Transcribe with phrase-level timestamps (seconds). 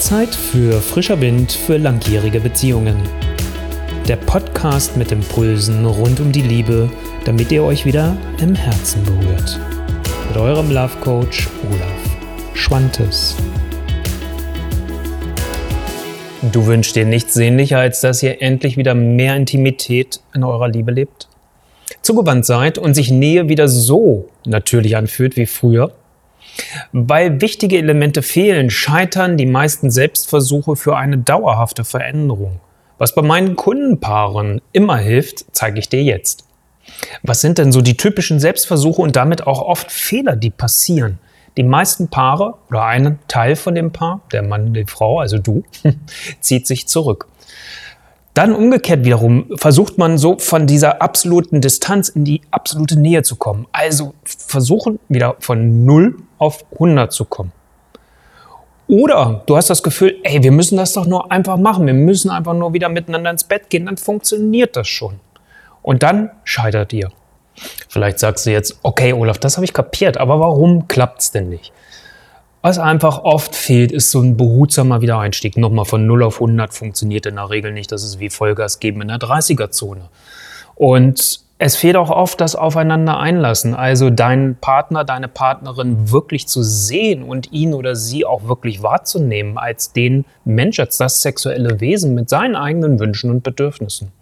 [0.00, 2.96] Zeit für frischer Wind für langjährige Beziehungen.
[4.08, 6.90] Der Podcast mit Impulsen rund um die Liebe,
[7.26, 9.60] damit ihr euch wieder im Herzen berührt.
[10.28, 13.36] Mit eurem Love Coach Olaf Schwantes.
[16.50, 20.92] Du wünschst dir nichts sehnlicher, als dass ihr endlich wieder mehr Intimität in eurer Liebe
[20.92, 21.28] lebt?
[22.00, 25.92] Zugewandt seid und sich Nähe wieder so natürlich anfühlt wie früher?
[26.92, 32.60] Weil wichtige Elemente fehlen, scheitern die meisten Selbstversuche für eine dauerhafte Veränderung.
[32.98, 36.44] Was bei meinen Kundenpaaren immer hilft, zeige ich dir jetzt.
[37.22, 41.18] Was sind denn so die typischen Selbstversuche und damit auch oft Fehler, die passieren?
[41.56, 45.64] Die meisten Paare oder ein Teil von dem Paar, der Mann, die Frau, also du,
[46.40, 47.26] zieht sich zurück.
[48.34, 53.36] Dann umgekehrt wiederum versucht man so von dieser absoluten Distanz in die absolute Nähe zu
[53.36, 53.66] kommen.
[53.72, 57.52] Also versuchen wieder von 0 auf 100 zu kommen.
[58.86, 61.86] Oder du hast das Gefühl, ey, wir müssen das doch nur einfach machen.
[61.86, 65.20] Wir müssen einfach nur wieder miteinander ins Bett gehen, dann funktioniert das schon.
[65.82, 67.10] Und dann scheitert ihr.
[67.88, 71.48] Vielleicht sagst du jetzt, okay, Olaf, das habe ich kapiert, aber warum klappt es denn
[71.48, 71.72] nicht?
[72.62, 75.56] Was einfach oft fehlt, ist so ein behutsamer Wiedereinstieg.
[75.56, 77.90] Nochmal von 0 auf 100 funktioniert in der Regel nicht.
[77.90, 80.02] Das ist wie Vollgas geben in der 30er-Zone.
[80.74, 83.74] Und es fehlt auch oft das Aufeinander einlassen.
[83.74, 89.56] Also deinen Partner, deine Partnerin wirklich zu sehen und ihn oder sie auch wirklich wahrzunehmen
[89.56, 94.12] als den Mensch, als das sexuelle Wesen mit seinen eigenen Wünschen und Bedürfnissen.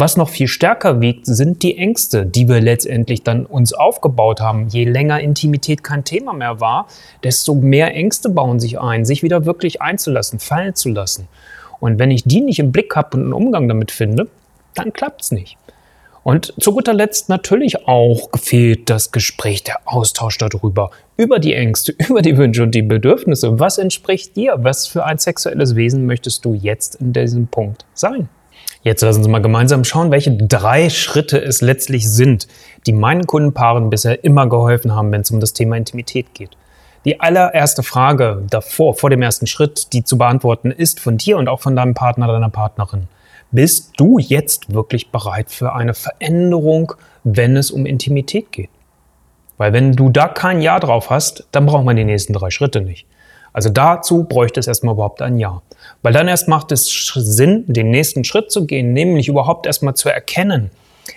[0.00, 4.68] Was noch viel stärker wiegt, sind die Ängste, die wir letztendlich dann uns aufgebaut haben.
[4.68, 6.86] Je länger Intimität kein Thema mehr war,
[7.24, 11.26] desto mehr Ängste bauen sich ein, sich wieder wirklich einzulassen, fallen zu lassen.
[11.80, 14.28] Und wenn ich die nicht im Blick habe und einen Umgang damit finde,
[14.76, 15.56] dann klappt es nicht.
[16.22, 21.96] Und zu guter Letzt natürlich auch gefehlt das Gespräch, der Austausch darüber, über die Ängste,
[22.08, 23.58] über die Wünsche und die Bedürfnisse.
[23.58, 24.58] Was entspricht dir?
[24.58, 28.28] Was für ein sexuelles Wesen möchtest du jetzt in diesem Punkt sein?
[28.82, 32.46] Jetzt lassen Sie mal gemeinsam schauen, welche drei Schritte es letztlich sind,
[32.86, 36.50] die meinen Kundenpaaren bisher immer geholfen haben, wenn es um das Thema Intimität geht.
[37.04, 41.48] Die allererste Frage davor, vor dem ersten Schritt, die zu beantworten ist von dir und
[41.48, 43.08] auch von deinem Partner, deiner Partnerin.
[43.50, 46.92] Bist du jetzt wirklich bereit für eine Veränderung,
[47.24, 48.70] wenn es um Intimität geht?
[49.56, 52.80] Weil wenn du da kein Ja drauf hast, dann braucht man die nächsten drei Schritte
[52.80, 53.06] nicht.
[53.52, 55.62] Also dazu bräuchte es erstmal überhaupt ein Ja.
[56.02, 60.08] Weil dann erst macht es Sinn, den nächsten Schritt zu gehen, nämlich überhaupt erstmal zu
[60.08, 60.70] erkennen,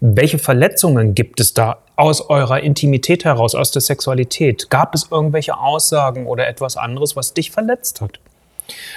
[0.00, 4.70] welche Verletzungen gibt es da aus eurer Intimität heraus, aus der Sexualität?
[4.70, 8.18] Gab es irgendwelche Aussagen oder etwas anderes, was dich verletzt hat?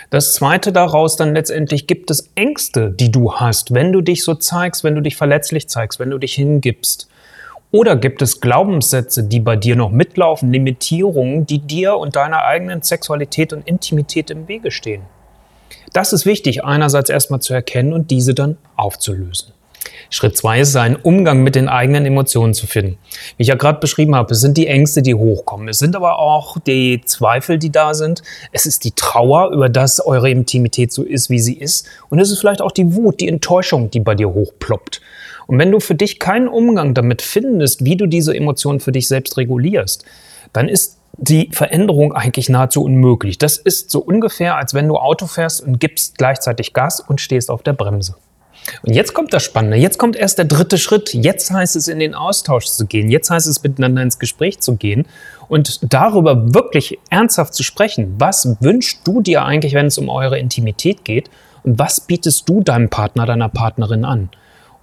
[0.09, 4.35] Das zweite daraus dann letztendlich gibt es Ängste, die du hast, wenn du dich so
[4.35, 7.07] zeigst, wenn du dich verletzlich zeigst, wenn du dich hingibst.
[7.75, 12.83] Oder gibt es Glaubenssätze, die bei dir noch mitlaufen, Limitierungen, die dir und deiner eigenen
[12.83, 15.01] Sexualität und Intimität im Wege stehen?
[15.91, 19.51] Das ist wichtig, einerseits erstmal zu erkennen und diese dann aufzulösen.
[20.09, 22.97] Schritt zwei ist einen Umgang mit den eigenen Emotionen zu finden.
[23.35, 25.67] Wie ich ja gerade beschrieben habe, es sind die Ängste, die hochkommen.
[25.67, 28.23] Es sind aber auch die Zweifel, die da sind.
[28.53, 31.87] Es ist die Trauer über das eure Intimität so ist, wie sie ist.
[32.09, 35.01] Und es ist vielleicht auch die Wut, die Enttäuschung, die bei dir hochploppt.
[35.47, 39.07] Und wenn du für dich keinen Umgang damit findest, wie du diese Emotionen für dich
[39.07, 40.05] selbst regulierst,
[40.53, 43.37] dann ist die Veränderung eigentlich nahezu unmöglich.
[43.37, 47.49] Das ist so ungefähr, als wenn du Auto fährst und gibst gleichzeitig Gas und stehst
[47.49, 48.15] auf der Bremse.
[48.83, 49.77] Und jetzt kommt das Spannende.
[49.77, 51.13] Jetzt kommt erst der dritte Schritt.
[51.13, 53.09] Jetzt heißt es, in den Austausch zu gehen.
[53.09, 55.05] Jetzt heißt es, miteinander ins Gespräch zu gehen
[55.47, 58.15] und darüber wirklich ernsthaft zu sprechen.
[58.17, 61.29] Was wünschst du dir eigentlich, wenn es um eure Intimität geht?
[61.63, 64.29] Und was bietest du deinem Partner, deiner Partnerin an?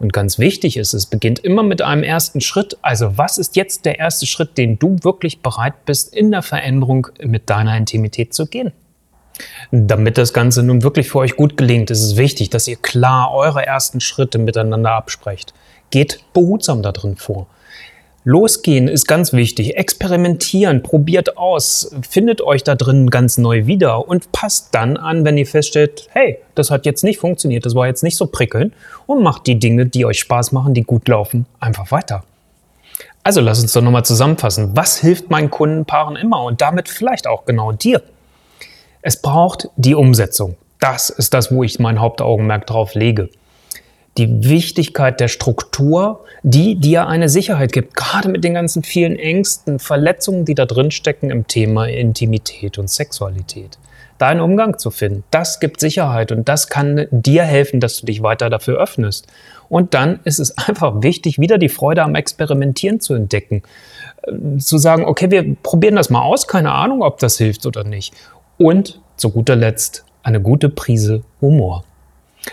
[0.02, 2.76] Und ganz wichtig ist, es beginnt immer mit einem ersten Schritt.
[2.82, 7.06] Also was ist jetzt der erste Schritt, den du wirklich bereit bist, in der Veränderung
[7.22, 8.72] mit deiner Intimität zu gehen?
[9.70, 13.32] Damit das Ganze nun wirklich für euch gut gelingt, ist es wichtig, dass ihr klar
[13.32, 15.54] eure ersten Schritte miteinander absprecht.
[15.90, 17.46] Geht behutsam da drin vor.
[18.24, 19.76] Losgehen ist ganz wichtig.
[19.76, 25.36] Experimentieren, probiert aus, findet euch da drin ganz neu wieder und passt dann an, wenn
[25.36, 28.74] ihr feststellt, hey, das hat jetzt nicht funktioniert, das war jetzt nicht so prickelnd
[29.06, 32.22] und macht die Dinge, die euch Spaß machen, die gut laufen, einfach weiter.
[33.24, 34.70] Also lass uns doch nochmal zusammenfassen.
[34.76, 38.02] Was hilft meinen Kundenpaaren immer und damit vielleicht auch genau dir?
[39.00, 40.56] Es braucht die Umsetzung.
[40.78, 43.30] Das ist das, wo ich mein Hauptaugenmerk drauf lege
[44.18, 49.78] die Wichtigkeit der Struktur, die dir eine Sicherheit gibt, gerade mit den ganzen vielen Ängsten,
[49.78, 53.78] Verletzungen, die da drin stecken im Thema Intimität und Sexualität.
[54.18, 58.22] Deinen Umgang zu finden, das gibt Sicherheit und das kann dir helfen, dass du dich
[58.22, 59.26] weiter dafür öffnest.
[59.68, 63.62] Und dann ist es einfach wichtig, wieder die Freude am Experimentieren zu entdecken.
[64.22, 67.82] Äh, zu sagen, okay, wir probieren das mal aus, keine Ahnung, ob das hilft oder
[67.82, 68.14] nicht.
[68.58, 71.84] Und zu guter Letzt eine gute Prise Humor.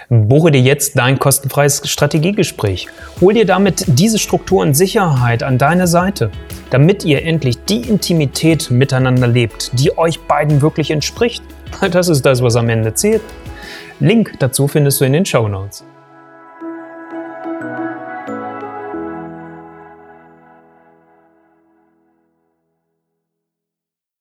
[0.09, 2.87] Buche dir jetzt dein kostenfreies Strategiegespräch.
[3.21, 6.31] Hol dir damit diese Struktur und Sicherheit an deine Seite,
[6.69, 11.43] damit ihr endlich die Intimität miteinander lebt, die euch beiden wirklich entspricht.
[11.91, 13.21] Das ist das, was am Ende zählt.
[13.99, 15.83] Link dazu findest du in den Show Notes.